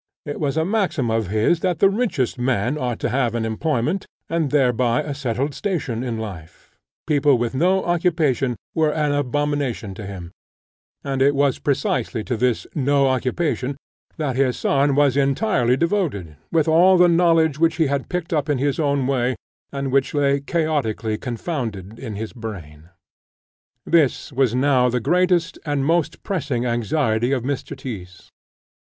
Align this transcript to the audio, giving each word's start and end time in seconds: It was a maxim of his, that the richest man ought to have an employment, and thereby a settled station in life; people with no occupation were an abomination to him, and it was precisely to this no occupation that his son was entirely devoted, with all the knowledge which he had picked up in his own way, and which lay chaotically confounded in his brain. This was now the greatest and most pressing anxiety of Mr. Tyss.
It 0.25 0.39
was 0.39 0.57
a 0.57 0.65
maxim 0.65 1.11
of 1.11 1.27
his, 1.27 1.59
that 1.59 1.77
the 1.77 1.87
richest 1.87 2.39
man 2.39 2.75
ought 2.75 2.97
to 3.01 3.09
have 3.09 3.35
an 3.35 3.45
employment, 3.45 4.07
and 4.29 4.49
thereby 4.49 5.03
a 5.03 5.13
settled 5.13 5.53
station 5.53 6.01
in 6.03 6.17
life; 6.17 6.75
people 7.05 7.37
with 7.37 7.53
no 7.53 7.85
occupation 7.85 8.55
were 8.73 8.91
an 8.91 9.11
abomination 9.11 9.93
to 9.93 10.07
him, 10.07 10.31
and 11.03 11.21
it 11.21 11.35
was 11.35 11.59
precisely 11.59 12.23
to 12.23 12.35
this 12.35 12.65
no 12.73 13.09
occupation 13.09 13.77
that 14.17 14.35
his 14.37 14.57
son 14.57 14.95
was 14.95 15.15
entirely 15.15 15.77
devoted, 15.77 16.35
with 16.51 16.67
all 16.67 16.97
the 16.97 17.07
knowledge 17.07 17.59
which 17.59 17.75
he 17.75 17.85
had 17.85 18.09
picked 18.09 18.33
up 18.33 18.49
in 18.49 18.57
his 18.57 18.79
own 18.79 19.05
way, 19.05 19.35
and 19.71 19.91
which 19.91 20.15
lay 20.15 20.39
chaotically 20.39 21.15
confounded 21.15 21.99
in 21.99 22.15
his 22.15 22.33
brain. 22.33 22.89
This 23.85 24.33
was 24.33 24.55
now 24.55 24.89
the 24.89 24.99
greatest 24.99 25.59
and 25.63 25.85
most 25.85 26.23
pressing 26.23 26.65
anxiety 26.65 27.31
of 27.31 27.43
Mr. 27.43 27.77
Tyss. 27.77 28.31